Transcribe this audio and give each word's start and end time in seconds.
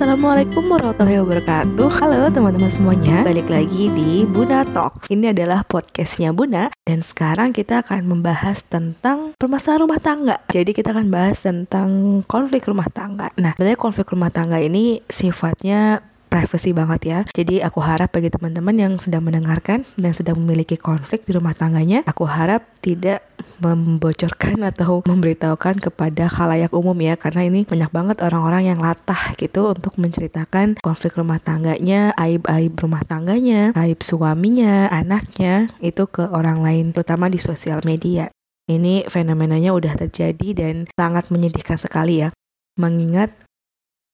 Assalamualaikum 0.00 0.64
warahmatullahi 0.64 1.20
wabarakatuh. 1.20 1.88
Halo 2.00 2.32
teman-teman 2.32 2.72
semuanya. 2.72 3.20
Balik 3.20 3.52
lagi 3.52 3.92
di 3.92 4.24
Buna 4.24 4.64
Talk 4.64 5.04
Ini 5.12 5.36
adalah 5.36 5.60
podcastnya 5.60 6.32
Buna. 6.32 6.72
Dan 6.88 7.04
sekarang 7.04 7.52
kita 7.52 7.84
akan 7.84 8.08
membahas 8.08 8.64
tentang 8.64 9.36
permasalahan 9.36 9.84
rumah 9.84 10.00
tangga. 10.00 10.40
Jadi 10.48 10.72
kita 10.72 10.96
akan 10.96 11.12
bahas 11.12 11.44
tentang 11.44 12.24
konflik 12.24 12.64
rumah 12.64 12.88
tangga. 12.88 13.28
Nah 13.36 13.52
sebenarnya 13.52 13.76
konflik 13.76 14.08
rumah 14.08 14.32
tangga 14.32 14.56
ini 14.56 15.04
sifatnya 15.04 16.00
privacy 16.30 16.70
banget 16.70 17.00
ya. 17.02 17.18
Jadi 17.34 17.58
aku 17.60 17.82
harap 17.82 18.14
bagi 18.14 18.30
teman-teman 18.30 18.78
yang 18.78 18.92
sedang 19.02 19.26
mendengarkan 19.26 19.82
dan 19.98 20.12
sedang 20.14 20.38
memiliki 20.38 20.78
konflik 20.78 21.26
di 21.26 21.34
rumah 21.34 21.52
tangganya, 21.52 22.06
aku 22.06 22.24
harap 22.24 22.62
tidak 22.80 23.26
membocorkan 23.60 24.62
atau 24.70 25.02
memberitahukan 25.04 25.82
kepada 25.82 26.30
khalayak 26.30 26.72
umum 26.72 26.96
ya 26.96 27.18
karena 27.18 27.50
ini 27.50 27.66
banyak 27.66 27.90
banget 27.90 28.16
orang-orang 28.22 28.72
yang 28.72 28.80
latah 28.80 29.34
gitu 29.36 29.74
untuk 29.74 29.98
menceritakan 29.98 30.78
konflik 30.80 31.18
rumah 31.18 31.42
tangganya, 31.42 32.14
aib-aib 32.16 32.72
rumah 32.78 33.02
tangganya, 33.04 33.74
aib 33.74 34.00
suaminya, 34.00 34.88
anaknya 34.88 35.68
itu 35.82 36.06
ke 36.06 36.30
orang 36.30 36.62
lain 36.62 36.94
terutama 36.94 37.26
di 37.26 37.42
sosial 37.42 37.82
media. 37.82 38.30
Ini 38.70 39.10
fenomenanya 39.10 39.74
udah 39.74 39.98
terjadi 39.98 40.48
dan 40.54 40.74
sangat 40.94 41.34
menyedihkan 41.34 41.74
sekali 41.74 42.22
ya 42.22 42.30
mengingat 42.78 43.34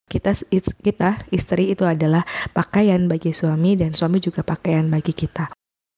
kita 0.07 0.33
kita 0.83 1.27
istri 1.35 1.75
itu 1.75 1.83
adalah 1.83 2.23
pakaian 2.55 3.11
bagi 3.11 3.35
suami 3.35 3.75
dan 3.75 3.93
suami 3.93 4.23
juga 4.23 4.47
pakaian 4.47 4.87
bagi 4.87 5.11
kita. 5.13 5.51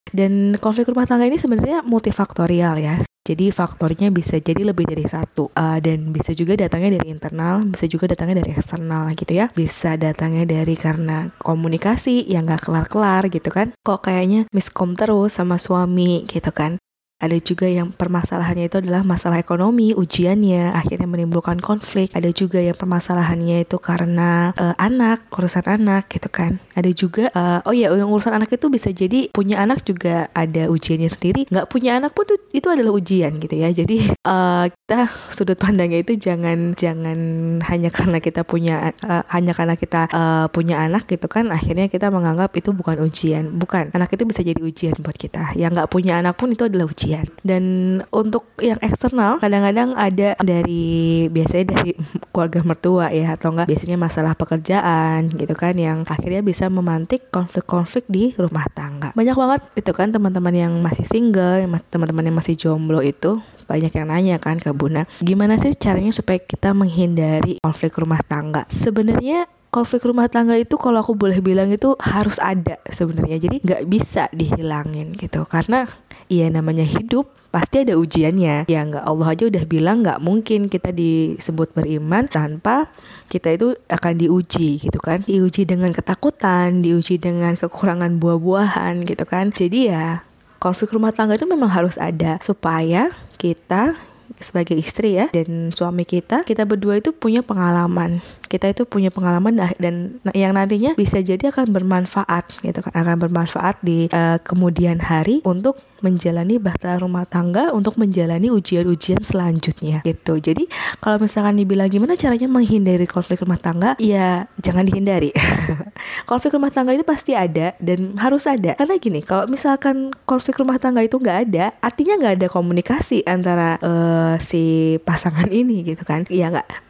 Dan 0.09 0.57
konflik 0.57 0.89
rumah 0.89 1.05
tangga 1.05 1.29
ini 1.29 1.37
sebenarnya 1.37 1.85
multifaktorial 1.85 2.81
ya. 2.81 2.97
Jadi 3.29 3.53
faktornya 3.53 4.09
bisa 4.09 4.41
jadi 4.41 4.65
lebih 4.65 4.89
dari 4.89 5.05
satu 5.05 5.53
uh, 5.53 5.77
dan 5.85 6.17
bisa 6.17 6.33
juga 6.33 6.57
datangnya 6.57 6.97
dari 6.97 7.13
internal, 7.13 7.61
bisa 7.69 7.85
juga 7.85 8.09
datangnya 8.09 8.41
dari 8.41 8.57
eksternal 8.57 9.13
gitu 9.13 9.37
ya. 9.37 9.53
Bisa 9.53 10.01
datangnya 10.01 10.49
dari 10.49 10.73
karena 10.81 11.29
komunikasi 11.37 12.25
yang 12.25 12.49
gak 12.49 12.65
kelar-kelar 12.65 13.29
gitu 13.29 13.53
kan. 13.53 13.77
Kok 13.85 14.09
kayaknya 14.09 14.49
miskom 14.49 14.97
terus 14.97 15.37
sama 15.37 15.61
suami 15.61 16.25
gitu 16.25 16.49
kan. 16.57 16.81
Ada 17.19 17.35
juga 17.43 17.67
yang 17.67 17.91
permasalahannya 17.91 18.71
itu 18.71 18.79
adalah 18.79 19.03
masalah 19.03 19.43
ekonomi, 19.43 19.91
ujiannya 19.91 20.71
akhirnya 20.71 21.11
menimbulkan 21.11 21.59
konflik. 21.59 22.15
Ada 22.15 22.31
juga 22.31 22.63
yang 22.63 22.79
permasalahannya 22.79 23.67
itu 23.67 23.75
karena 23.83 24.55
uh, 24.55 24.79
anak, 24.79 25.27
urusan 25.35 25.67
anak 25.67 26.07
gitu 26.15 26.31
kan. 26.31 26.63
Ada 26.79 26.95
juga 26.95 27.27
uh, 27.35 27.59
oh 27.67 27.75
ya 27.75 27.91
yang 27.91 28.07
urusan 28.07 28.39
anak 28.39 28.55
itu 28.55 28.71
bisa 28.71 28.95
jadi 28.95 29.35
punya 29.35 29.59
anak 29.59 29.83
juga 29.83 30.31
ada 30.31 30.71
ujiannya 30.71 31.11
sendiri. 31.11 31.51
Nggak 31.51 31.67
punya 31.67 31.99
anak 31.99 32.15
pun 32.15 32.23
itu, 32.55 32.69
adalah 32.71 32.95
ujian 32.95 33.35
gitu 33.43 33.55
ya. 33.59 33.75
Jadi 33.75 34.15
uh, 34.23 34.71
kita 34.87 35.11
sudut 35.35 35.59
pandangnya 35.59 36.07
itu 36.07 36.15
jangan 36.15 36.79
jangan 36.79 37.19
hanya 37.67 37.91
karena 37.91 38.23
kita 38.23 38.47
punya 38.47 38.95
uh, 39.03 39.27
hanya 39.35 39.59
karena 39.59 39.75
kita 39.75 40.07
uh, 40.15 40.47
punya 40.55 40.87
anak 40.87 41.11
gitu 41.11 41.27
kan 41.27 41.51
akhirnya 41.51 41.91
kita 41.91 42.15
menganggap 42.15 42.55
itu 42.55 42.71
bukan 42.71 43.03
ujian. 43.03 43.59
Bukan. 43.59 43.91
Anak 43.91 44.15
itu 44.15 44.23
bisa 44.23 44.47
jadi 44.47 44.63
ujian 44.63 44.95
buat 45.03 45.19
kita. 45.19 45.59
Yang 45.59 45.83
nggak 45.83 45.91
punya 45.91 46.23
anak 46.23 46.39
pun 46.39 46.55
itu 46.55 46.63
adalah 46.63 46.87
ujian 46.87 47.08
ujian 47.09 47.25
dan 47.41 47.65
untuk 48.13 48.45
yang 48.61 48.77
eksternal 48.85 49.41
kadang-kadang 49.41 49.97
ada 49.97 50.37
dari 50.45 51.25
biasanya 51.33 51.73
dari 51.73 51.97
keluarga 52.37 52.61
mertua 52.61 53.09
ya 53.09 53.33
atau 53.33 53.57
enggak 53.57 53.73
biasanya 53.73 53.97
masalah 53.97 54.37
pekerjaan 54.37 55.33
gitu 55.33 55.57
kan 55.57 55.73
yang 55.81 56.05
akhirnya 56.05 56.45
bisa 56.45 56.69
memantik 56.69 57.33
konflik-konflik 57.33 58.05
di 58.13 58.37
rumah 58.37 58.69
tangga. 58.77 59.17
Banyak 59.17 59.37
banget 59.41 59.61
itu 59.81 59.91
kan 59.97 60.13
teman-teman 60.13 60.53
yang 60.53 60.73
masih 60.85 61.09
single 61.09 61.65
teman-teman 61.89 62.29
yang 62.29 62.37
masih 62.37 62.55
jomblo 62.61 63.01
itu 63.01 63.41
banyak 63.65 63.93
yang 63.93 64.07
nanya 64.13 64.37
kan 64.37 64.61
ke 64.61 64.69
Buna 64.77 65.09
gimana 65.25 65.57
sih 65.57 65.73
caranya 65.73 66.13
supaya 66.13 66.37
kita 66.37 66.77
menghindari 66.77 67.57
konflik 67.65 67.97
rumah 67.97 68.21
tangga? 68.21 68.69
Sebenarnya 68.69 69.49
konflik 69.69 70.05
rumah 70.09 70.27
tangga 70.33 70.57
itu 70.57 70.81
kalau 70.81 71.05
aku 71.05 71.13
boleh 71.13 71.45
bilang 71.45 71.69
itu 71.69 71.95
harus 72.01 72.41
ada 72.41 72.81
sebenarnya. 72.89 73.37
Jadi 73.41 73.57
nggak 73.65 73.83
bisa 73.89 74.27
dihilangin 74.33 75.13
gitu. 75.15 75.45
Karena 75.45 75.85
Iya 76.29 76.53
namanya 76.53 76.85
hidup 76.85 77.33
pasti 77.49 77.89
ada 77.89 77.97
ujiannya. 77.97 78.69
Ya 78.69 78.81
nggak 78.85 79.05
Allah 79.05 79.29
aja 79.33 79.49
udah 79.49 79.65
bilang 79.65 80.05
nggak 80.05 80.21
mungkin 80.21 80.69
kita 80.69 80.93
disebut 80.93 81.73
beriman 81.73 82.29
tanpa 82.29 82.93
kita 83.33 83.57
itu 83.57 83.73
akan 83.89 84.15
diuji 84.21 84.85
gitu 84.85 85.01
kan. 85.01 85.25
Diuji 85.25 85.65
dengan 85.65 85.91
ketakutan 85.97 86.85
diuji 86.85 87.17
dengan 87.17 87.57
kekurangan 87.57 88.21
buah-buahan 88.21 89.09
gitu 89.09 89.25
kan. 89.25 89.49
Jadi 89.51 89.89
ya 89.89 90.29
konflik 90.61 90.93
rumah 90.93 91.17
tangga 91.17 91.41
itu 91.41 91.49
memang 91.49 91.73
harus 91.73 91.97
ada 91.97 92.37
supaya 92.45 93.09
kita 93.41 93.97
sebagai 94.39 94.79
istri 94.79 95.19
ya 95.19 95.27
dan 95.35 95.75
suami 95.75 96.07
kita 96.07 96.47
kita 96.47 96.63
berdua 96.63 97.01
itu 97.01 97.11
punya 97.11 97.43
pengalaman 97.43 98.23
kita 98.49 98.73
itu 98.73 98.89
punya 98.89 99.13
pengalaman 99.13 99.61
dan 99.77 100.19
yang 100.33 100.57
nantinya 100.57 100.97
bisa 100.97 101.21
jadi 101.21 101.53
akan 101.53 101.71
bermanfaat 101.71 102.65
gitu 102.65 102.81
kan 102.81 102.93
akan 102.97 103.29
bermanfaat 103.29 103.85
di 103.85 104.09
uh, 104.11 104.41
kemudian 104.41 104.99
hari 105.05 105.45
untuk 105.45 105.79
menjalani 106.01 106.63
bahtera 106.63 106.99
rumah 107.03 107.27
tangga 107.27 107.75
untuk 107.75 107.99
menjalani 107.99 108.51
ujian-ujian 108.55 109.23
selanjutnya 109.23 110.03
gitu. 110.07 110.39
Jadi 110.39 110.71
kalau 111.03 111.19
misalkan 111.19 111.59
dibilang 111.59 111.91
gimana 111.91 112.15
caranya 112.15 112.47
menghindari 112.47 113.07
konflik 113.07 113.43
rumah 113.43 113.59
tangga, 113.59 113.99
ya 113.99 114.47
jangan 114.63 114.87
dihindari. 114.87 115.35
konflik 116.31 116.55
rumah 116.55 116.71
tangga 116.71 116.95
itu 116.95 117.03
pasti 117.03 117.35
ada 117.35 117.75
dan 117.83 118.15
harus 118.19 118.47
ada. 118.47 118.79
Karena 118.79 118.95
gini, 118.99 119.21
kalau 119.27 119.51
misalkan 119.51 120.15
konflik 120.23 120.59
rumah 120.59 120.79
tangga 120.79 121.03
itu 121.03 121.19
nggak 121.19 121.39
ada, 121.51 121.75
artinya 121.83 122.15
nggak 122.19 122.35
ada 122.43 122.47
komunikasi 122.47 123.27
antara 123.27 123.79
uh, 123.83 124.35
si 124.39 124.97
pasangan 125.03 125.51
ini 125.51 125.83
gitu 125.83 126.07
kan. 126.07 126.23
Iya 126.31 126.55
nggak 126.55 126.88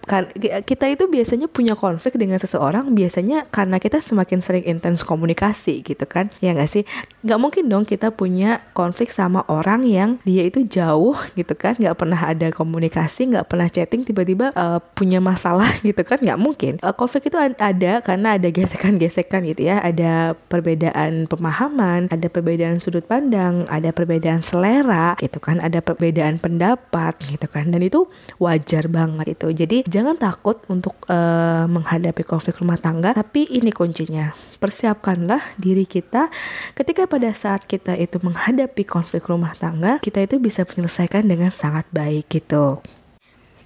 kita 0.65 0.89
itu 0.89 1.05
biasanya 1.07 1.47
punya 1.47 1.77
konflik 1.77 2.17
dengan 2.17 2.41
seseorang 2.41 2.97
biasanya 2.97 3.45
karena 3.53 3.77
kita 3.77 4.01
semakin 4.01 4.41
sering 4.41 4.65
intens 4.65 5.05
komunikasi 5.05 5.85
gitu 5.85 6.09
kan. 6.09 6.33
Ya 6.41 6.57
nggak 6.57 6.71
sih? 6.71 6.83
Nggak 7.23 7.39
mungkin 7.39 7.65
dong 7.69 7.85
kita 7.85 8.09
punya 8.11 8.65
konflik 8.73 9.13
sama 9.13 9.45
orang 9.53 9.85
yang 9.85 10.17
dia 10.25 10.49
itu 10.49 10.65
jauh 10.65 11.15
gitu 11.37 11.53
kan. 11.53 11.77
Nggak 11.77 11.97
pernah 12.01 12.21
ada 12.21 12.49
komunikasi 12.49 13.37
nggak 13.37 13.47
pernah 13.47 13.69
chatting 13.69 14.03
tiba-tiba 14.09 14.51
uh, 14.57 14.81
punya 14.97 15.21
masalah 15.21 15.69
gitu 15.87 16.01
kan. 16.03 16.19
Nggak 16.19 16.41
mungkin. 16.41 16.73
Uh, 16.81 16.97
konflik 16.97 17.29
itu 17.29 17.37
ada 17.37 18.01
karena 18.01 18.41
ada 18.41 18.49
gesekan-gesekan 18.49 19.45
gitu 19.45 19.69
ya. 19.69 19.79
Ada 19.85 20.33
perbedaan 20.49 21.29
pemahaman 21.29 22.09
ada 22.09 22.27
perbedaan 22.33 22.81
sudut 22.81 23.05
pandang 23.05 23.69
ada 23.69 23.93
perbedaan 23.93 24.41
selera 24.41 25.15
gitu 25.21 25.39
kan. 25.39 25.61
Ada 25.61 25.85
perbedaan 25.85 26.41
pendapat 26.41 27.19
gitu 27.29 27.47
kan. 27.51 27.69
Dan 27.69 27.85
itu 27.85 28.09
wajar 28.41 28.89
banget 28.89 29.37
itu 29.37 29.49
jadi 29.53 29.77
jangan 29.99 30.15
takut 30.15 30.63
untuk 30.71 30.95
uh, 31.11 31.67
menghadapi 31.67 32.23
konflik 32.23 32.63
rumah 32.63 32.79
tangga, 32.79 33.19
tapi 33.19 33.51
ini 33.51 33.75
kuncinya. 33.75 34.31
Persiapkanlah 34.63 35.59
diri 35.59 35.91
kita 35.91 36.31
ketika 36.79 37.11
pada 37.11 37.35
saat 37.35 37.67
kita 37.67 37.99
itu 37.99 38.23
menghadapi 38.23 38.87
konflik 38.87 39.27
rumah 39.27 39.59
tangga, 39.59 39.99
kita 39.99 40.23
itu 40.23 40.39
bisa 40.39 40.63
menyelesaikan 40.63 41.27
dengan 41.27 41.51
sangat 41.51 41.91
baik 41.91 42.31
gitu. 42.31 42.79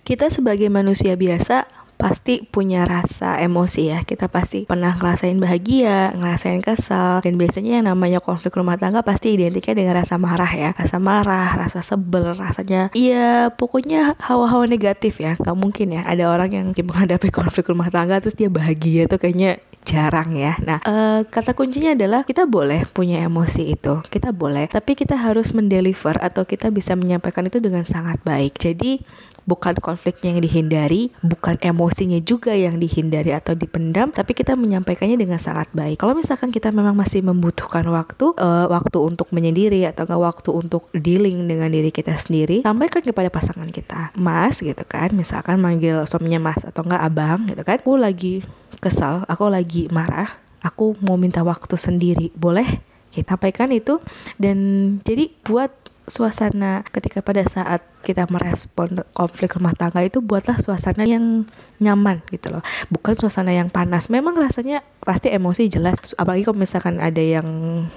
Kita 0.03 0.33
sebagai 0.33 0.73
manusia 0.73 1.13
biasa 1.15 1.82
pasti 2.03 2.43
punya 2.43 2.83
rasa 2.83 3.39
emosi 3.39 3.95
ya 3.95 4.03
kita 4.03 4.27
pasti 4.27 4.67
pernah 4.67 4.99
ngerasain 4.99 5.39
bahagia 5.39 6.11
ngerasain 6.19 6.59
kesal 6.59 7.23
dan 7.23 7.39
biasanya 7.39 7.79
yang 7.79 7.87
namanya 7.87 8.19
konflik 8.19 8.51
rumah 8.59 8.75
tangga 8.75 9.07
pasti 9.07 9.39
identiknya 9.39 9.79
dengan 9.79 9.95
rasa 10.03 10.19
marah 10.19 10.51
ya 10.51 10.75
rasa 10.75 10.99
marah 10.99 11.55
rasa 11.55 11.79
sebel 11.79 12.35
rasanya 12.35 12.91
iya 12.99 13.55
pokoknya 13.55 14.19
hawa-hawa 14.19 14.67
negatif 14.67 15.23
ya 15.23 15.39
nggak 15.39 15.55
mungkin 15.55 15.95
ya 15.95 16.03
ada 16.03 16.27
orang 16.27 16.51
yang 16.51 16.67
menghadapi 16.75 17.31
konflik 17.31 17.71
rumah 17.71 17.87
tangga 17.87 18.19
terus 18.19 18.35
dia 18.35 18.51
bahagia 18.51 19.07
tuh 19.07 19.23
kayaknya 19.23 19.63
jarang 19.83 20.31
ya. 20.39 20.55
Nah, 20.63 20.79
uh, 20.87 21.27
kata 21.27 21.59
kuncinya 21.59 21.95
adalah 21.95 22.23
kita 22.23 22.47
boleh 22.47 22.87
punya 22.89 23.27
emosi 23.27 23.75
itu, 23.75 24.01
kita 24.09 24.31
boleh, 24.31 24.71
tapi 24.71 24.95
kita 24.95 25.19
harus 25.19 25.53
mendeliver 25.53 26.17
atau 26.23 26.47
kita 26.47 26.71
bisa 26.71 26.95
menyampaikan 26.95 27.47
itu 27.51 27.59
dengan 27.59 27.83
sangat 27.83 28.23
baik. 28.23 28.57
Jadi 28.57 29.03
bukan 29.45 29.75
konfliknya 29.79 30.35
yang 30.35 30.43
dihindari, 30.43 31.03
bukan 31.23 31.59
emosinya 31.59 32.19
juga 32.23 32.55
yang 32.55 32.79
dihindari 32.79 33.35
atau 33.35 33.59
dipendam, 33.59 34.15
tapi 34.15 34.33
kita 34.37 34.55
menyampaikannya 34.55 35.19
dengan 35.19 35.39
sangat 35.43 35.71
baik. 35.75 35.99
Kalau 35.99 36.15
misalkan 36.15 36.55
kita 36.55 36.71
memang 36.71 36.95
masih 36.95 37.23
membutuhkan 37.27 37.87
waktu, 37.91 38.35
uh, 38.39 38.67
waktu 38.71 38.99
untuk 39.03 39.31
menyendiri 39.35 39.87
atau 39.89 40.07
enggak 40.07 40.23
waktu 40.23 40.51
untuk 40.55 40.89
dealing 40.95 41.47
dengan 41.51 41.71
diri 41.71 41.91
kita 41.91 42.15
sendiri, 42.15 42.63
sampaikan 42.63 43.03
kepada 43.03 43.29
pasangan 43.29 43.69
kita, 43.71 44.15
Mas 44.15 44.63
gitu 44.63 44.83
kan, 44.87 45.11
misalkan 45.15 45.59
manggil 45.59 46.07
suaminya 46.07 46.53
Mas 46.53 46.63
atau 46.63 46.87
enggak 46.87 47.03
Abang 47.03 47.51
gitu 47.51 47.63
kan, 47.67 47.83
aku 47.83 47.99
lagi 47.99 48.35
kesal, 48.79 49.27
aku 49.27 49.51
lagi 49.51 49.91
marah, 49.91 50.31
aku 50.63 50.95
mau 51.03 51.19
minta 51.19 51.43
waktu 51.43 51.75
sendiri, 51.75 52.31
boleh? 52.39 52.67
Kita 53.13 53.37
sampaikan 53.37 53.69
itu 53.69 54.01
dan 54.41 54.57
jadi 55.05 55.29
buat 55.45 55.69
suasana 56.07 56.83
ketika 56.91 57.23
pada 57.23 57.47
saat 57.47 57.83
kita 58.03 58.27
merespon 58.27 59.07
konflik 59.15 59.55
rumah 59.55 59.75
tangga 59.79 60.03
itu 60.03 60.19
buatlah 60.19 60.59
suasana 60.59 61.07
yang 61.07 61.47
nyaman 61.79 62.23
gitu 62.35 62.51
loh. 62.51 62.63
Bukan 62.91 63.15
suasana 63.19 63.55
yang 63.55 63.71
panas. 63.71 64.11
Memang 64.11 64.35
rasanya 64.35 64.83
pasti 65.03 65.29
emosi 65.35 65.67
jelas. 65.67 66.15
Apalagi 66.15 66.47
kalau 66.47 66.59
misalkan 66.59 67.03
ada 67.03 67.19
yang 67.19 67.47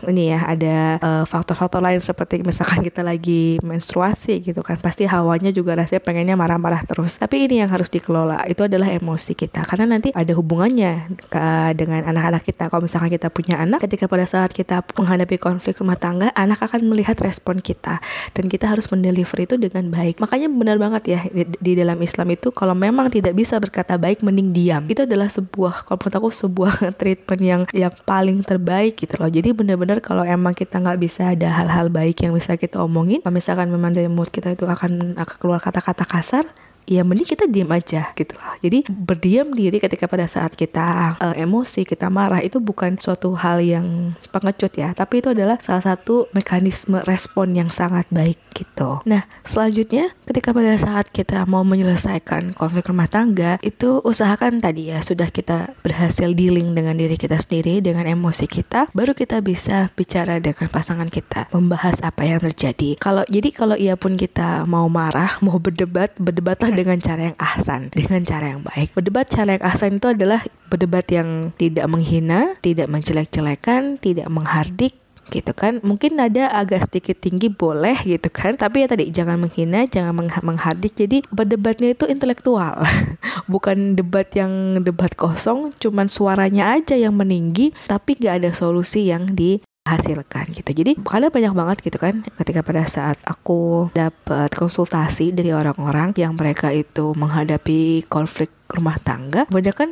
ini 0.09 0.33
ya 0.33 0.41
ada 0.45 0.75
uh, 0.99 1.23
faktor-faktor 1.29 1.79
lain 1.79 2.01
seperti 2.01 2.41
misalkan 2.41 2.81
kita 2.81 3.05
lagi 3.05 3.61
menstruasi 3.61 4.41
gitu 4.41 4.65
kan 4.65 4.81
pasti 4.81 5.05
hawanya 5.05 5.53
juga 5.53 5.77
rasanya 5.77 6.01
pengennya 6.01 6.35
marah-marah 6.35 6.81
terus. 6.83 7.21
Tapi 7.21 7.45
ini 7.45 7.61
yang 7.61 7.69
harus 7.69 7.93
dikelola. 7.93 8.49
Itu 8.49 8.65
adalah 8.65 8.89
emosi 8.89 9.37
kita. 9.37 9.63
Karena 9.69 9.97
nanti 9.97 10.09
ada 10.11 10.33
hubungannya 10.33 11.13
ke, 11.29 11.45
dengan 11.77 12.09
anak-anak 12.09 12.41
kita. 12.41 12.67
Kalau 12.73 12.81
misalkan 12.81 13.13
kita 13.13 13.29
punya 13.29 13.61
anak 13.61 13.85
ketika 13.85 14.09
pada 14.09 14.25
saat 14.25 14.49
kita 14.49 14.81
menghadapi 14.97 15.37
konflik 15.37 15.77
rumah 15.77 15.97
tangga 15.97 16.33
anak 16.33 16.65
akan 16.65 16.89
melihat 16.89 17.15
respon 17.21 17.61
kita. 17.61 18.01
Dan 18.33 18.49
kita 18.49 18.65
harus 18.65 18.89
mendeliver 18.89 19.45
itu 19.45 19.55
dengan 19.61 19.93
baik. 19.93 20.17
Makanya 20.17 20.49
benar 20.49 20.77
banget 20.81 21.03
ya 21.05 21.19
di, 21.29 21.45
di 21.45 21.71
dalam 21.77 22.01
Islam 22.01 22.33
itu 22.33 22.49
kalau 22.49 22.73
memang 22.73 23.13
tidak 23.13 23.37
bisa 23.37 23.61
berkata 23.61 23.95
baik 24.01 24.25
mending 24.25 24.49
diam. 24.49 24.83
Itu 24.89 25.05
adalah 25.05 25.29
sebuah 25.29 25.85
kalau 25.85 26.01
menurut 26.01 26.15
aku 26.17 26.29
sebuah 26.33 26.73
treatment 26.95 27.41
yang 27.43 27.61
yang 27.75 27.93
paling 28.07 28.41
terbaik 28.41 28.97
gitu 28.97 29.19
loh. 29.19 29.29
Jadi 29.29 29.51
benar-benar 29.51 30.01
kalau 30.01 30.23
emang 30.25 30.57
kita 30.57 30.81
nggak 30.81 30.99
bisa 30.99 31.35
ada 31.35 31.51
hal-hal 31.51 31.93
baik 31.93 32.25
yang 32.25 32.33
bisa 32.33 32.55
kita 32.55 32.81
omongin 32.81 33.21
misalkan 33.27 33.67
memang 33.67 33.91
dari 33.91 34.07
mood 34.07 34.31
kita 34.31 34.55
itu 34.55 34.63
akan 34.63 35.19
akan 35.19 35.35
keluar 35.37 35.59
kata-kata 35.59 36.07
kasar 36.07 36.47
ya 36.85 37.01
mending 37.01 37.25
kita 37.25 37.45
diam 37.49 37.69
aja 37.73 38.13
gitu 38.13 38.37
loh. 38.37 38.53
Jadi 38.61 38.85
berdiam 38.89 39.51
diri 39.51 39.81
ketika 39.81 40.05
pada 40.05 40.29
saat 40.29 40.53
kita 40.53 41.17
uh, 41.17 41.35
emosi, 41.35 41.83
kita 41.83 42.07
marah 42.13 42.41
itu 42.41 42.61
bukan 42.61 42.97
suatu 43.01 43.33
hal 43.33 43.61
yang 43.61 44.13
pengecut 44.29 44.71
ya, 44.77 44.93
tapi 44.93 45.21
itu 45.21 45.33
adalah 45.33 45.57
salah 45.59 45.83
satu 45.83 46.29
mekanisme 46.31 47.01
respon 47.03 47.57
yang 47.57 47.69
sangat 47.73 48.05
baik 48.13 48.37
gitu. 48.55 49.03
Nah, 49.03 49.27
selanjutnya 49.43 50.15
ketika 50.23 50.55
pada 50.55 50.77
saat 50.79 51.11
kita 51.11 51.43
mau 51.49 51.65
menyelesaikan 51.67 52.55
konflik 52.55 52.87
rumah 52.87 53.09
tangga, 53.09 53.59
itu 53.65 53.99
usahakan 54.05 54.63
tadi 54.63 54.93
ya 54.93 55.01
sudah 55.03 55.27
kita 55.33 55.75
berhasil 55.83 56.31
dealing 56.31 56.71
dengan 56.71 56.95
diri 56.95 57.19
kita 57.19 57.35
sendiri, 57.35 57.83
dengan 57.83 58.07
emosi 58.07 58.45
kita, 58.47 58.93
baru 58.95 59.11
kita 59.17 59.41
bisa 59.43 59.91
bicara 59.97 60.39
dengan 60.39 60.71
pasangan 60.71 61.09
kita, 61.09 61.51
membahas 61.51 61.99
apa 62.05 62.23
yang 62.23 62.39
terjadi. 62.39 62.95
Kalau 63.01 63.25
jadi 63.27 63.49
kalau 63.51 63.75
ia 63.75 63.99
pun 63.99 64.15
kita 64.15 64.63
mau 64.69 64.87
marah, 64.87 65.35
mau 65.43 65.59
berdebat, 65.59 66.15
berdebatlah 66.15 66.74
dengan 66.75 66.99
cara 66.99 67.31
yang 67.31 67.37
ahsan, 67.39 67.89
dengan 67.95 68.21
cara 68.27 68.53
yang 68.53 68.61
baik. 68.61 68.91
Berdebat 68.93 69.31
cara 69.31 69.57
yang 69.57 69.63
ahsan 69.63 69.97
itu 69.97 70.07
adalah 70.11 70.43
berdebat 70.67 71.07
yang 71.09 71.55
tidak 71.55 71.87
menghina, 71.87 72.59
tidak 72.59 72.91
menjelek-jelekan, 72.91 73.97
tidak 73.97 74.27
menghardik, 74.27 74.99
gitu 75.29 75.51
kan. 75.57 75.81
Mungkin 75.81 76.17
ada 76.21 76.53
agak 76.53 76.89
sedikit 76.89 77.17
tinggi 77.17 77.49
boleh 77.49 77.97
gitu 78.05 78.29
kan. 78.29 78.57
Tapi 78.57 78.85
ya 78.85 78.87
tadi 78.89 79.09
jangan 79.09 79.41
menghina 79.41 79.89
jangan 79.89 80.13
meng 80.13 80.29
menghardik. 80.29 80.93
Jadi 80.93 81.25
berdebatnya 81.33 81.93
itu 81.97 82.05
intelektual. 82.05 82.85
Bukan 83.51 83.97
debat 83.97 84.29
yang 84.37 84.81
debat 84.81 85.13
kosong 85.17 85.73
cuman 85.81 86.09
suaranya 86.09 86.77
aja 86.77 86.97
yang 86.97 87.17
meninggi 87.17 87.73
tapi 87.89 88.17
gak 88.17 88.41
ada 88.41 88.51
solusi 88.53 89.09
yang 89.09 89.33
di 89.33 89.61
hasilkan 89.85 90.51
gitu. 90.51 90.73
Jadi 90.73 90.97
karena 91.05 91.29
banyak 91.29 91.53
banget 91.53 91.77
gitu 91.85 92.01
kan 92.01 92.25
ketika 92.41 92.65
pada 92.65 92.83
saat 92.89 93.21
aku 93.23 93.93
dapat 93.93 94.49
konsultasi 94.51 95.31
dari 95.31 95.53
orang-orang 95.53 96.11
yang 96.17 96.33
mereka 96.33 96.73
itu 96.73 97.13
menghadapi 97.13 98.09
konflik 98.09 98.49
rumah 98.67 98.97
tangga, 98.97 99.45
banyak 99.47 99.75
kan 99.77 99.89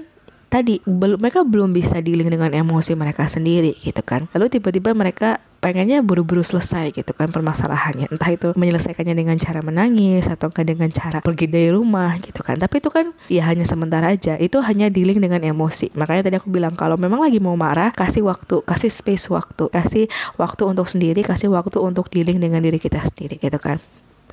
tadi 0.54 0.78
belum 0.86 1.18
mereka 1.18 1.42
belum 1.42 1.74
bisa 1.74 1.98
dealing 2.02 2.30
dengan 2.30 2.54
emosi 2.54 2.94
mereka 2.94 3.26
sendiri 3.26 3.74
gitu 3.82 4.06
kan 4.06 4.30
lalu 4.38 4.54
tiba-tiba 4.54 4.94
mereka 4.94 5.42
pengennya 5.64 6.04
buru-buru 6.04 6.44
selesai 6.44 6.92
gitu 6.92 7.16
kan 7.16 7.32
permasalahannya. 7.32 8.12
Entah 8.12 8.30
itu 8.36 8.52
menyelesaikannya 8.60 9.16
dengan 9.16 9.40
cara 9.40 9.64
menangis 9.64 10.28
atau 10.28 10.52
enggak 10.52 10.68
dengan 10.68 10.92
cara 10.92 11.24
pergi 11.24 11.48
dari 11.48 11.72
rumah 11.72 12.20
gitu 12.20 12.44
kan. 12.44 12.60
Tapi 12.60 12.84
itu 12.84 12.92
kan 12.92 13.16
ya 13.32 13.48
hanya 13.48 13.64
sementara 13.64 14.12
aja. 14.12 14.36
Itu 14.36 14.60
hanya 14.60 14.92
dealing 14.92 15.24
dengan 15.24 15.40
emosi. 15.40 15.96
Makanya 15.96 16.28
tadi 16.28 16.36
aku 16.36 16.52
bilang 16.52 16.76
kalau 16.76 17.00
memang 17.00 17.24
lagi 17.24 17.40
mau 17.40 17.56
marah 17.56 17.96
kasih 17.96 18.28
waktu 18.28 18.60
kasih 18.68 18.92
space 18.92 19.32
waktu 19.32 19.72
kasih 19.72 20.06
waktu 20.36 20.64
untuk 20.68 20.92
sendiri 20.92 21.24
kasih 21.24 21.48
waktu 21.48 21.80
untuk 21.80 22.12
dealing 22.12 22.44
dengan 22.44 22.60
diri 22.60 22.76
kita 22.76 23.00
sendiri 23.00 23.40
gitu 23.40 23.56
kan. 23.56 23.80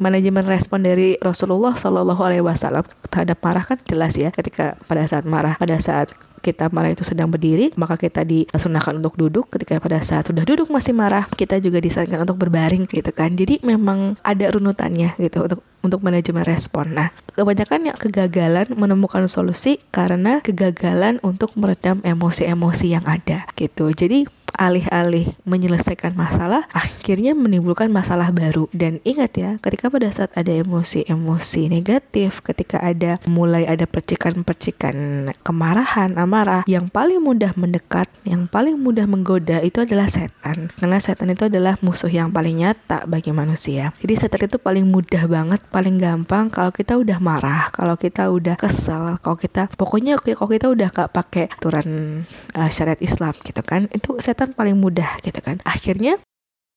Manajemen 0.01 0.49
respon 0.49 0.81
dari 0.81 1.21
Rasulullah 1.21 1.77
Shallallahu 1.77 2.25
Alaihi 2.25 2.41
Wasallam 2.41 2.89
terhadap 3.13 3.37
marah 3.45 3.61
kan 3.61 3.77
jelas 3.85 4.17
ya 4.17 4.33
ketika 4.33 4.81
pada 4.89 5.05
saat 5.05 5.29
marah 5.29 5.61
pada 5.61 5.77
saat 5.77 6.09
kita 6.41 6.73
marah 6.73 6.93
itu 6.93 7.05
sedang 7.07 7.29
berdiri 7.29 7.71
maka 7.77 8.01
kita 8.01 8.25
disunahkan 8.25 8.99
untuk 8.99 9.15
duduk. 9.17 9.53
Ketika 9.53 9.79
pada 9.79 10.01
saat 10.01 10.29
sudah 10.29 10.43
duduk 10.43 10.73
masih 10.73 10.97
marah 10.97 11.29
kita 11.31 11.61
juga 11.61 11.79
disarankan 11.79 12.25
untuk 12.25 12.41
berbaring 12.41 12.89
gitu 12.89 13.13
kan. 13.15 13.37
Jadi 13.37 13.63
memang 13.63 14.19
ada 14.25 14.47
runutannya 14.51 15.15
gitu 15.21 15.47
untuk 15.47 15.61
untuk 15.81 16.01
manajemen 16.05 16.45
respon. 16.45 16.93
Nah 16.93 17.09
kebanyakan 17.33 17.93
yang 17.93 17.97
kegagalan 17.97 18.69
menemukan 18.77 19.25
solusi 19.29 19.81
karena 19.93 20.45
kegagalan 20.45 21.17
untuk 21.25 21.57
meredam 21.57 22.05
emosi-emosi 22.05 22.87
yang 22.97 23.05
ada 23.09 23.49
gitu. 23.57 23.89
Jadi 23.93 24.29
alih-alih 24.61 25.25
menyelesaikan 25.49 26.13
masalah, 26.13 26.69
akhirnya 26.77 27.33
menimbulkan 27.33 27.89
masalah 27.89 28.29
baru. 28.29 28.69
Dan 28.77 29.01
ingat 29.09 29.33
ya, 29.41 29.51
ketika 29.65 29.89
pada 29.89 30.13
saat 30.13 30.37
ada 30.37 30.53
emosi-emosi 30.53 31.73
negatif, 31.73 32.45
ketika 32.45 32.77
ada 32.85 33.17
mulai 33.25 33.65
ada 33.65 33.89
percikan-percikan 33.89 35.31
kemarahan, 35.41 36.21
amarah, 36.31 36.63
yang 36.71 36.87
paling 36.87 37.19
mudah 37.19 37.51
mendekat, 37.59 38.07
yang 38.23 38.47
paling 38.47 38.79
mudah 38.79 39.11
menggoda 39.11 39.59
itu 39.67 39.83
adalah 39.83 40.07
setan. 40.07 40.71
Karena 40.79 41.03
setan 41.03 41.35
itu 41.35 41.51
adalah 41.51 41.75
musuh 41.83 42.07
yang 42.07 42.31
paling 42.31 42.63
nyata 42.63 43.03
bagi 43.11 43.35
manusia. 43.35 43.91
Jadi 43.99 44.15
setan 44.15 44.47
itu 44.47 44.63
paling 44.63 44.87
mudah 44.87 45.27
banget, 45.27 45.59
paling 45.75 45.99
gampang 45.99 46.47
kalau 46.47 46.71
kita 46.71 46.95
udah 46.95 47.19
marah, 47.19 47.75
kalau 47.75 47.99
kita 47.99 48.31
udah 48.31 48.55
kesel, 48.55 49.19
kalau 49.19 49.35
kita 49.35 49.67
pokoknya 49.75 50.23
kalau 50.23 50.51
kita 50.55 50.71
udah 50.71 50.89
gak 50.95 51.11
pakai 51.11 51.51
aturan 51.51 51.87
uh, 52.55 52.71
syariat 52.71 53.03
Islam 53.03 53.35
gitu 53.43 53.67
kan, 53.67 53.91
itu 53.91 54.23
setan 54.23 54.55
paling 54.55 54.79
mudah 54.79 55.19
gitu 55.25 55.41
kan 55.41 55.57
akhirnya 55.65 56.21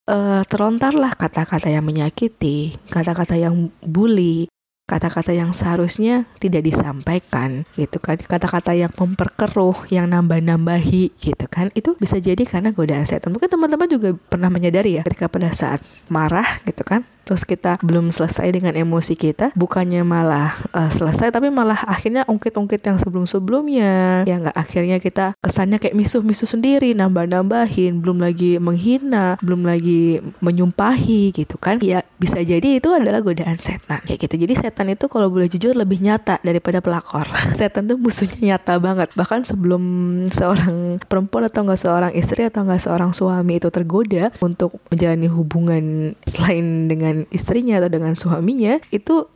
uh, 0.07 0.41
terlontarlah 0.47 1.13
kata-kata 1.19 1.67
yang 1.67 1.83
menyakiti 1.83 2.79
kata-kata 2.88 3.35
yang 3.35 3.69
bully 3.83 4.47
kata-kata 4.83 5.31
yang 5.31 5.56
seharusnya 5.56 6.27
tidak 6.41 6.68
disampaikan 6.68 7.63
gitu 7.80 8.01
kan? 8.03 8.19
Kata-kata 8.19 8.75
yang 8.75 8.91
memperkeruh 8.91 9.88
yang 9.94 10.12
nambah-nambahi 10.12 11.15
gitu 11.18 11.45
kan? 11.47 11.71
Itu 11.77 11.95
bisa 11.95 12.19
jadi 12.19 12.44
karena 12.44 12.75
godaan 12.75 13.07
setan. 13.07 13.31
Mungkin 13.31 13.47
teman-teman 13.47 13.88
juga 13.88 14.09
pernah 14.15 14.51
menyadari 14.51 15.00
ya 15.00 15.07
ketika 15.07 15.31
pada 15.31 15.53
saat 15.56 15.80
marah 16.12 16.59
gitu 16.68 16.83
kan 16.83 17.07
terus 17.24 17.48
kita 17.48 17.80
belum 17.81 18.12
selesai 18.12 18.52
dengan 18.52 18.75
emosi 18.75 19.16
kita 19.16 19.56
bukannya 19.56 20.04
malah 20.04 20.54
uh, 20.75 20.92
selesai 20.92 21.31
tapi 21.31 21.48
malah 21.50 21.80
akhirnya 21.88 22.28
ungkit-ungkit 22.28 22.81
yang 22.84 22.98
sebelum-sebelumnya. 23.00 24.24
Ya 24.28 24.36
nggak 24.40 24.56
akhirnya 24.56 24.98
kita 25.00 25.34
kesannya 25.40 25.80
kayak 25.80 25.96
misuh-misuh 25.96 26.50
sendiri 26.50 26.92
nambah-nambahin 26.98 28.00
belum 28.04 28.22
lagi 28.22 28.58
menghina 28.60 29.40
belum 29.40 29.66
lagi 29.66 30.20
menyumpahi 30.44 31.34
gitu 31.34 31.56
kan. 31.58 31.80
Ya 31.81 32.04
bisa 32.18 32.40
jadi 32.42 32.80
itu 32.80 32.90
adalah 32.92 33.20
godaan 33.20 33.56
setan 33.58 34.04
kayak 34.04 34.28
gitu. 34.28 34.36
Jadi 34.44 34.54
setan 34.60 34.88
itu 34.92 35.06
kalau 35.08 35.30
boleh 35.30 35.48
jujur 35.48 35.74
lebih 35.77 36.01
nyata 36.03 36.39
daripada 36.42 36.80
pelakor. 36.80 37.27
Setan 37.60 37.86
tuh 37.88 38.00
musuhnya 38.00 38.56
nyata 38.56 38.77
banget. 38.80 39.10
Bahkan 39.13 39.46
sebelum 39.48 39.84
seorang 40.30 41.00
perempuan 41.06 41.48
atau 41.48 41.63
nggak 41.63 41.80
seorang 41.80 42.12
istri 42.15 42.48
atau 42.48 42.65
nggak 42.65 42.82
seorang 42.82 43.12
suami 43.12 43.60
itu 43.60 43.70
tergoda 43.70 44.34
untuk 44.42 44.80
menjalani 44.89 45.27
hubungan 45.30 45.84
selain 46.25 46.89
dengan 46.89 47.12
dengan 47.13 47.29
istrinya 47.29 47.77
atau 47.77 47.89
dengan 47.93 48.13
suaminya 48.17 48.82
itu 48.89 49.29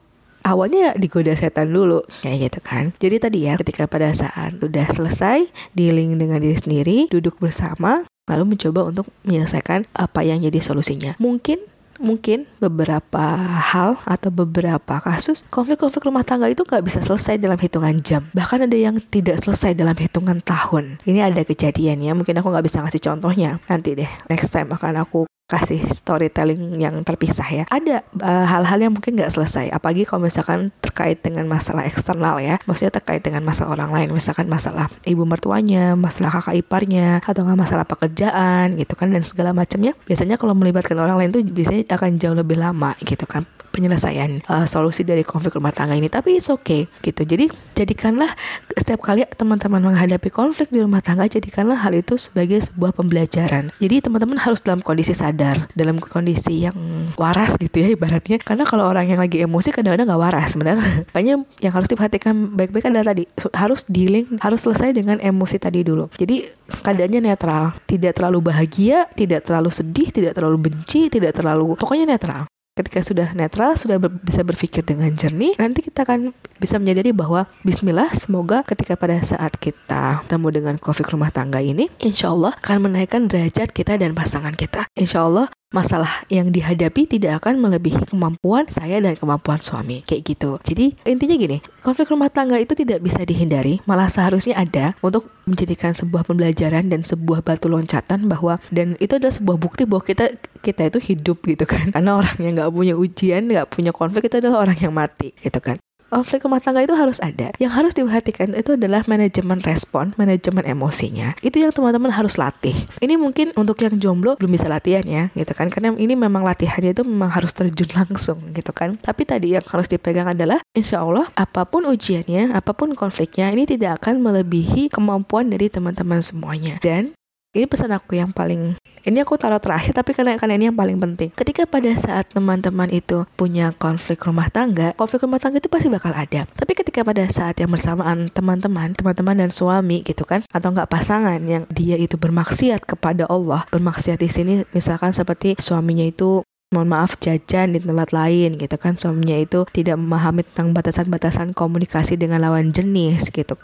awalnya 0.48 0.96
digoda 0.96 1.36
setan 1.36 1.76
dulu 1.76 2.02
kayak 2.24 2.50
gitu 2.52 2.60
kan. 2.64 2.96
Jadi 2.98 3.16
tadi 3.20 3.40
ya 3.46 3.60
ketika 3.60 3.86
pada 3.86 4.10
saat 4.16 4.58
udah 4.58 4.88
selesai 4.90 5.48
dealing 5.76 6.16
dengan 6.16 6.40
diri 6.40 6.58
sendiri 6.58 6.98
duduk 7.12 7.38
bersama 7.38 8.08
lalu 8.28 8.56
mencoba 8.56 8.88
untuk 8.88 9.08
menyelesaikan 9.24 9.88
apa 9.96 10.24
yang 10.24 10.44
jadi 10.44 10.60
solusinya. 10.64 11.16
Mungkin 11.20 11.64
mungkin 11.98 12.46
beberapa 12.62 13.26
hal 13.74 13.98
atau 14.06 14.30
beberapa 14.30 15.02
kasus 15.02 15.42
konflik-konflik 15.50 16.06
rumah 16.06 16.22
tangga 16.22 16.46
itu 16.46 16.62
nggak 16.62 16.86
bisa 16.86 17.02
selesai 17.02 17.42
dalam 17.42 17.58
hitungan 17.58 17.98
jam. 18.06 18.30
Bahkan 18.38 18.70
ada 18.70 18.78
yang 18.78 19.02
tidak 19.10 19.42
selesai 19.42 19.74
dalam 19.74 19.98
hitungan 19.98 20.40
tahun. 20.46 21.02
Ini 21.04 21.34
ada 21.34 21.42
kejadian 21.42 22.04
ya 22.06 22.14
mungkin 22.14 22.38
aku 22.38 22.54
nggak 22.54 22.66
bisa 22.66 22.86
ngasih 22.86 23.02
contohnya. 23.02 23.58
Nanti 23.66 23.98
deh 23.98 24.10
next 24.30 24.54
time 24.54 24.70
akan 24.72 25.02
aku 25.02 25.26
kasih 25.48 25.80
storytelling 25.88 26.76
yang 26.76 27.00
terpisah 27.08 27.48
ya. 27.48 27.64
Ada 27.72 28.04
eh, 28.04 28.46
hal-hal 28.52 28.80
uh, 28.80 28.84
yang 28.84 28.94
mungkin 28.94 29.16
nggak 29.16 29.32
selesai, 29.32 29.72
apalagi 29.72 30.04
kalau 30.04 30.28
misalkan 30.28 30.76
terkait 30.84 31.24
dengan 31.24 31.48
masalah 31.48 31.88
eksternal 31.88 32.36
ya, 32.44 32.60
maksudnya 32.68 32.92
terkait 32.92 33.24
dengan 33.24 33.48
masalah 33.48 33.80
orang 33.80 33.96
lain, 33.96 34.08
misalkan 34.12 34.52
masalah 34.52 34.92
ibu 35.08 35.24
mertuanya, 35.24 35.96
masalah 35.96 36.36
kakak 36.36 36.60
iparnya, 36.60 37.24
atau 37.24 37.48
nggak 37.48 37.60
masalah 37.64 37.88
pekerjaan 37.88 38.76
gitu 38.76 39.00
kan 39.00 39.08
dan 39.08 39.24
segala 39.24 39.56
macamnya. 39.56 39.96
Biasanya 40.04 40.36
kalau 40.36 40.52
melibatkan 40.52 41.00
orang 41.00 41.16
lain 41.16 41.32
tuh 41.32 41.42
biasanya 41.48 41.96
akan 41.96 42.20
jauh 42.20 42.36
lebih 42.36 42.60
lama 42.60 42.92
gitu 43.08 43.24
kan 43.24 43.48
penyelesaian 43.78 44.42
uh, 44.50 44.66
solusi 44.66 45.06
dari 45.06 45.22
konflik 45.22 45.54
rumah 45.54 45.70
tangga 45.70 45.94
ini. 45.94 46.10
Tapi 46.10 46.42
it's 46.42 46.50
okay 46.50 46.90
gitu. 47.06 47.22
Jadi 47.22 47.46
jadikanlah 47.78 48.34
setiap 48.74 49.06
kali 49.06 49.22
teman-teman 49.38 49.94
menghadapi 49.94 50.34
konflik 50.34 50.74
di 50.74 50.82
rumah 50.82 51.06
tangga 51.06 51.30
jadikanlah 51.30 51.78
hal 51.78 51.94
itu 51.94 52.18
sebagai 52.18 52.58
sebuah 52.58 52.98
pembelajaran. 52.98 53.70
Jadi 53.78 54.02
teman-teman 54.02 54.42
harus 54.42 54.66
dalam 54.66 54.82
kondisi 54.82 55.14
sadar 55.14 55.37
dalam 55.74 56.02
kondisi 56.02 56.66
yang 56.66 56.76
waras 57.16 57.56
gitu 57.62 57.78
ya 57.80 57.94
ibaratnya. 57.94 58.42
Karena 58.42 58.66
kalau 58.66 58.90
orang 58.90 59.06
yang 59.08 59.22
lagi 59.22 59.46
emosi 59.46 59.70
kadang-kadang 59.72 60.10
nggak 60.10 60.22
waras 60.22 60.58
sebenarnya. 60.58 60.84
Makanya 61.14 61.36
yang 61.62 61.74
harus 61.74 61.88
diperhatikan 61.88 62.58
baik-baik 62.58 62.90
adalah 62.90 63.14
tadi 63.14 63.24
harus 63.54 63.86
dealing 63.86 64.42
harus 64.42 64.66
selesai 64.66 64.92
dengan 64.98 65.22
emosi 65.22 65.58
tadi 65.62 65.86
dulu. 65.86 66.10
Jadi 66.18 66.50
keadaannya 66.68 67.22
netral 67.32 67.72
tidak 67.88 68.20
terlalu 68.20 68.52
bahagia 68.52 69.08
tidak 69.16 69.48
terlalu 69.48 69.70
sedih 69.72 70.10
tidak 70.12 70.34
terlalu 70.36 70.70
benci 70.70 71.08
tidak 71.08 71.36
terlalu 71.36 71.76
pokoknya 71.80 72.06
netral 72.08 72.44
ketika 72.78 73.02
sudah 73.02 73.34
netral, 73.34 73.74
sudah 73.74 73.98
ber, 73.98 74.14
bisa 74.22 74.46
berpikir 74.46 74.86
dengan 74.86 75.10
jernih, 75.10 75.58
nanti 75.58 75.82
kita 75.82 76.06
akan 76.06 76.30
bisa 76.62 76.78
menyadari 76.78 77.10
bahwa 77.10 77.50
Bismillah, 77.66 78.14
semoga 78.14 78.62
ketika 78.62 78.94
pada 78.94 79.18
saat 79.26 79.58
kita 79.58 80.22
ketemu 80.30 80.48
dengan 80.54 80.76
konflik 80.78 81.10
rumah 81.10 81.34
tangga 81.34 81.58
ini, 81.58 81.90
insya 81.98 82.30
Allah 82.30 82.54
akan 82.62 82.94
menaikkan 82.94 83.26
derajat 83.26 83.74
kita 83.74 83.98
dan 83.98 84.14
pasangan 84.14 84.54
kita. 84.54 84.86
Insya 84.94 85.26
Allah 85.26 85.50
masalah 85.76 86.24
yang 86.32 86.48
dihadapi 86.48 87.08
tidak 87.10 87.44
akan 87.44 87.60
melebihi 87.60 88.08
kemampuan 88.08 88.68
saya 88.72 89.04
dan 89.04 89.20
kemampuan 89.20 89.60
suami. 89.60 90.04
Kayak 90.08 90.22
gitu. 90.36 90.52
Jadi 90.64 90.96
intinya 91.04 91.36
gini 91.36 91.58
konflik 91.84 92.12
rumah 92.12 92.32
tangga 92.32 92.56
itu 92.60 92.74
tidak 92.76 93.04
bisa 93.04 93.24
dihindari. 93.24 93.84
Malah 93.84 94.08
seharusnya 94.08 94.56
ada 94.56 94.96
untuk 95.04 95.28
menjadikan 95.48 95.92
sebuah 95.96 96.28
pembelajaran 96.28 96.88
dan 96.92 97.04
sebuah 97.04 97.44
batu 97.44 97.68
loncatan 97.72 98.28
bahwa 98.28 98.60
dan 98.72 98.96
itu 99.00 99.16
adalah 99.20 99.36
sebuah 99.36 99.58
bukti 99.60 99.84
bahwa 99.84 100.04
kita 100.04 100.36
kita 100.64 100.92
itu 100.92 101.00
hidup 101.14 101.44
gitu 101.44 101.64
kan. 101.68 101.92
Karena 101.96 102.20
orang 102.20 102.38
yang 102.40 102.54
nggak 102.60 102.72
punya 102.72 102.94
ujian 102.96 103.48
nggak 103.48 103.68
punya 103.72 103.92
konflik 103.92 104.28
itu 104.28 104.40
adalah 104.40 104.68
orang 104.68 104.78
yang 104.80 104.94
mati 104.96 105.36
gitu 105.40 105.60
kan 105.60 105.80
konflik 106.08 106.44
rumah 106.48 106.64
tangga 106.64 106.84
itu 106.84 106.96
harus 106.96 107.20
ada. 107.20 107.52
Yang 107.60 107.72
harus 107.76 107.94
diperhatikan 107.96 108.56
itu 108.56 108.80
adalah 108.80 109.04
manajemen 109.08 109.60
respon, 109.64 110.16
manajemen 110.16 110.64
emosinya. 110.64 111.36
Itu 111.44 111.60
yang 111.60 111.76
teman-teman 111.76 112.12
harus 112.16 112.40
latih. 112.40 112.76
Ini 113.04 113.20
mungkin 113.20 113.52
untuk 113.60 113.82
yang 113.84 114.00
jomblo 114.00 114.40
belum 114.40 114.56
bisa 114.56 114.72
latihan 114.72 115.04
ya, 115.04 115.34
gitu 115.36 115.52
kan? 115.52 115.68
Karena 115.68 115.92
ini 115.98 116.16
memang 116.16 116.46
latihannya 116.46 116.96
itu 116.96 117.04
memang 117.04 117.34
harus 117.34 117.52
terjun 117.52 117.90
langsung, 117.92 118.40
gitu 118.54 118.72
kan? 118.72 118.96
Tapi 119.02 119.28
tadi 119.28 119.58
yang 119.58 119.66
harus 119.66 119.92
dipegang 119.92 120.32
adalah, 120.32 120.62
insya 120.72 121.04
Allah 121.04 121.28
apa 121.36 121.68
pun 121.68 121.84
ujiannya, 121.90 122.56
apa 122.56 122.72
pun 122.72 122.94
konfliknya, 122.94 123.52
ini 123.52 123.68
tidak 123.68 124.04
akan 124.04 124.22
melebihi 124.22 124.94
kemampuan 124.94 125.50
dari 125.52 125.68
teman-teman 125.68 126.22
semuanya. 126.24 126.80
Dan 126.80 127.17
ini 127.58 127.68
pesan 127.68 127.92
aku 127.94 128.18
yang 128.18 128.30
paling 128.32 128.78
ini 129.08 129.24
aku 129.24 129.40
taruh 129.40 129.62
terakhir 129.64 129.96
tapi 129.96 130.12
karena 130.12 130.36
karena 130.36 130.60
ini 130.60 130.68
yang 130.68 130.76
paling 130.76 131.00
penting. 131.00 131.32
Ketika 131.32 131.64
pada 131.64 131.88
saat 131.96 132.28
teman-teman 132.28 132.92
itu 132.92 133.24
punya 133.40 133.72
konflik 133.72 134.20
rumah 134.28 134.52
tangga 134.52 134.92
konflik 135.00 135.24
rumah 135.24 135.40
tangga 135.40 135.64
itu 135.64 135.72
pasti 135.72 135.88
bakal 135.88 136.12
ada. 136.12 136.44
Tapi 136.44 136.72
ketika 136.76 137.08
pada 137.08 137.24
saat 137.32 137.56
yang 137.56 137.72
bersamaan 137.72 138.28
teman-teman 138.28 138.92
teman-teman 138.92 139.48
dan 139.48 139.50
suami 139.54 140.04
gitu 140.04 140.28
kan 140.28 140.44
atau 140.52 140.76
enggak 140.76 140.92
pasangan 140.92 141.40
yang 141.48 141.64
dia 141.72 141.96
itu 141.96 142.20
bermaksiat 142.20 142.84
kepada 142.84 143.30
Allah 143.32 143.64
bermaksiat 143.72 144.20
di 144.20 144.28
sini 144.28 144.54
misalkan 144.76 145.16
seperti 145.16 145.56
suaminya 145.56 146.04
itu 146.04 146.44
mohon 146.76 146.92
maaf 146.92 147.16
jajan 147.16 147.72
di 147.72 147.80
tempat 147.80 148.12
lain 148.12 148.60
gitu 148.60 148.76
kan 148.76 149.00
suaminya 149.00 149.40
itu 149.40 149.64
tidak 149.72 149.96
memahami 149.96 150.44
tentang 150.44 150.76
batasan-batasan 150.76 151.56
komunikasi 151.56 152.20
dengan 152.20 152.44
lawan 152.44 152.76
jenis 152.76 153.32
gitu 153.32 153.56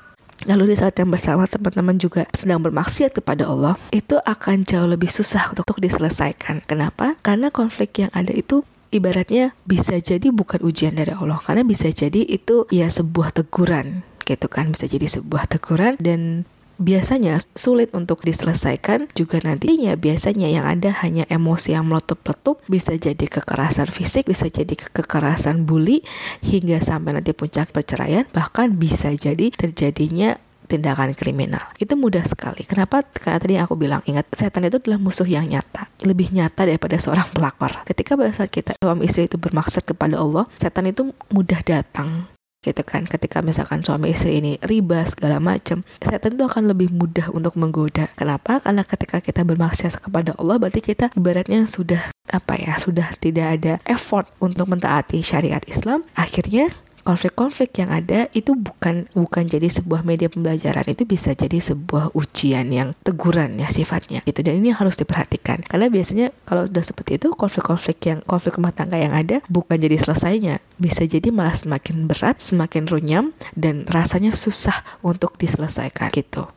Lalu 0.43 0.73
di 0.73 0.75
saat 0.75 0.95
yang 0.99 1.09
bersama 1.11 1.47
teman-teman 1.47 1.95
juga 1.99 2.27
sedang 2.35 2.59
bermaksiat 2.59 3.15
kepada 3.15 3.47
Allah, 3.47 3.79
itu 3.95 4.19
akan 4.19 4.67
jauh 4.67 4.87
lebih 4.87 5.07
susah 5.07 5.51
untuk, 5.55 5.63
untuk 5.67 5.79
diselesaikan. 5.79 6.63
Kenapa? 6.67 7.15
Karena 7.23 7.49
konflik 7.49 8.03
yang 8.03 8.11
ada 8.11 8.31
itu 8.35 8.67
ibaratnya 8.91 9.55
bisa 9.63 9.97
jadi 9.97 10.29
bukan 10.29 10.61
ujian 10.61 10.93
dari 10.93 11.15
Allah, 11.15 11.39
karena 11.41 11.63
bisa 11.65 11.89
jadi 11.89 12.21
itu 12.27 12.67
ya 12.69 12.91
sebuah 12.91 13.33
teguran 13.33 14.03
gitu 14.23 14.47
kan 14.47 14.71
bisa 14.71 14.87
jadi 14.87 15.19
sebuah 15.19 15.51
teguran 15.51 15.99
dan 15.99 16.47
biasanya 16.81 17.37
sulit 17.53 17.93
untuk 17.93 18.25
diselesaikan 18.25 19.11
juga 19.13 19.41
nantinya 19.43 19.93
biasanya 19.97 20.49
yang 20.49 20.65
ada 20.65 20.93
hanya 21.05 21.23
emosi 21.29 21.77
yang 21.77 21.85
meletup-letup 21.89 22.61
bisa 22.69 22.97
jadi 22.97 23.25
kekerasan 23.29 23.89
fisik 23.89 24.29
bisa 24.29 24.49
jadi 24.49 24.73
kekerasan 24.73 25.65
bully 25.69 26.01
hingga 26.41 26.81
sampai 26.81 27.17
nanti 27.17 27.31
puncak 27.31 27.69
perceraian 27.69 28.25
bahkan 28.33 28.73
bisa 28.73 29.13
jadi 29.13 29.53
terjadinya 29.53 30.37
tindakan 30.65 31.13
kriminal. 31.13 31.61
Itu 31.77 31.93
mudah 31.93 32.23
sekali. 32.25 32.65
Kenapa? 32.65 33.03
Karena 33.05 33.37
tadi 33.37 33.55
aku 33.59 33.77
bilang 33.77 34.01
ingat 34.09 34.25
setan 34.33 34.65
itu 34.65 34.79
adalah 34.81 34.97
musuh 34.97 35.27
yang 35.27 35.45
nyata 35.45 35.91
lebih 36.01 36.33
nyata 36.33 36.65
daripada 36.65 36.97
seorang 36.97 37.29
pelakor. 37.29 37.83
Ketika 37.85 38.17
pada 38.17 38.31
saat 38.33 38.49
kita 38.49 38.73
suami 38.79 39.05
istri 39.05 39.29
itu 39.29 39.37
bermaksud 39.37 39.85
kepada 39.85 40.17
Allah 40.17 40.49
setan 40.57 40.89
itu 40.89 41.13
mudah 41.29 41.61
datang 41.61 42.32
gitu 42.63 42.81
kan 42.87 43.03
ketika 43.03 43.43
misalkan 43.43 43.83
suami 43.83 44.15
istri 44.15 44.39
ini 44.39 44.55
riba 44.63 45.03
segala 45.03 45.43
macam 45.43 45.83
setan 45.99 46.39
itu 46.39 46.43
akan 46.47 46.71
lebih 46.71 46.95
mudah 46.95 47.27
untuk 47.35 47.59
menggoda. 47.59 48.07
Kenapa? 48.15 48.63
Karena 48.63 48.87
ketika 48.87 49.19
kita 49.19 49.43
bermaksiat 49.43 49.99
kepada 49.99 50.31
Allah 50.39 50.55
berarti 50.55 50.79
kita 50.79 51.11
ibaratnya 51.13 51.67
sudah 51.67 52.15
apa 52.31 52.55
ya 52.55 52.79
sudah 52.79 53.13
tidak 53.19 53.59
ada 53.59 53.73
effort 53.85 54.31
untuk 54.39 54.71
mentaati 54.71 55.19
syariat 55.21 55.61
Islam 55.67 56.07
akhirnya 56.15 56.71
konflik-konflik 57.03 57.75
yang 57.77 57.91
ada 57.91 58.31
itu 58.31 58.55
bukan 58.55 59.05
bukan 59.11 59.43
jadi 59.45 59.67
sebuah 59.67 60.07
media 60.07 60.31
pembelajaran 60.31 60.87
itu 60.87 61.03
bisa 61.03 61.35
jadi 61.35 61.59
sebuah 61.59 62.15
ujian 62.15 62.71
yang 62.71 62.95
teguran 63.03 63.59
ya 63.59 63.67
sifatnya 63.67 64.23
gitu. 64.23 64.39
Dan 64.41 64.63
ini 64.63 64.71
harus 64.71 64.95
diperhatikan. 64.95 65.61
Karena 65.67 65.91
biasanya 65.91 66.31
kalau 66.47 66.65
udah 66.65 66.83
seperti 66.83 67.19
itu 67.19 67.35
konflik-konflik 67.35 67.99
yang 68.07 68.19
konflik 68.23 68.55
rumah 68.55 68.71
tangga 68.71 68.97
yang 68.97 69.11
ada 69.11 69.43
bukan 69.51 69.75
jadi 69.77 69.99
selesainya 69.99 70.63
bisa 70.79 71.03
jadi 71.03 71.29
malah 71.29 71.53
semakin 71.53 72.07
berat 72.07 72.39
semakin 72.39 72.87
runyam 72.87 73.35
dan 73.53 73.83
rasanya 73.85 74.31
susah 74.33 74.81
untuk 75.03 75.35
diselesaikan 75.37 76.09
gitu. 76.15 76.47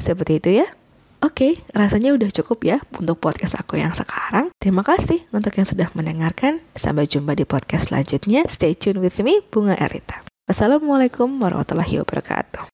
Seperti 0.00 0.42
itu 0.42 0.50
ya 0.64 0.66
Oke, 1.24 1.56
okay, 1.56 1.64
rasanya 1.72 2.12
udah 2.12 2.28
cukup 2.28 2.68
ya 2.68 2.84
untuk 3.00 3.16
podcast 3.16 3.56
aku 3.56 3.80
yang 3.80 3.96
sekarang. 3.96 4.52
Terima 4.60 4.84
kasih 4.84 5.24
untuk 5.32 5.56
yang 5.56 5.64
sudah 5.64 5.88
mendengarkan. 5.96 6.60
Sampai 6.76 7.08
jumpa 7.08 7.32
di 7.32 7.48
podcast 7.48 7.88
selanjutnya. 7.88 8.44
Stay 8.44 8.76
tune 8.76 9.00
with 9.00 9.16
me, 9.24 9.40
Bunga 9.48 9.72
Erita. 9.80 10.20
Assalamualaikum 10.44 11.40
warahmatullahi 11.40 12.04
wabarakatuh. 12.04 12.73